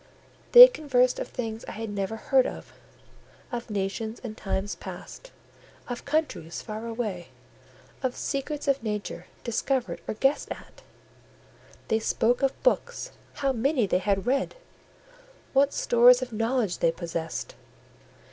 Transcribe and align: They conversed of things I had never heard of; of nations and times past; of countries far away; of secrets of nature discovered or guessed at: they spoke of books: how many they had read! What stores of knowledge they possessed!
They 0.53 0.67
conversed 0.67 1.19
of 1.19 1.27
things 1.27 1.63
I 1.65 1.73
had 1.73 1.91
never 1.91 2.15
heard 2.15 2.47
of; 2.47 2.73
of 3.51 3.69
nations 3.69 4.19
and 4.23 4.35
times 4.35 4.73
past; 4.73 5.29
of 5.87 6.05
countries 6.05 6.59
far 6.59 6.87
away; 6.87 7.27
of 8.01 8.15
secrets 8.15 8.67
of 8.67 8.81
nature 8.81 9.27
discovered 9.43 10.01
or 10.07 10.15
guessed 10.15 10.49
at: 10.49 10.81
they 11.89 11.99
spoke 11.99 12.41
of 12.41 12.63
books: 12.63 13.11
how 13.45 13.51
many 13.51 13.85
they 13.85 13.99
had 13.99 14.25
read! 14.25 14.55
What 15.53 15.71
stores 15.71 16.23
of 16.23 16.33
knowledge 16.33 16.79
they 16.79 16.91
possessed! 16.91 17.53